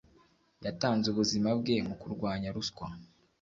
Yatanze 0.65 1.05
ubuzima 1.09 1.49
bwe 1.59 1.75
mu 1.87 1.95
kurwanya 2.01 2.47
ruswa 2.55 2.87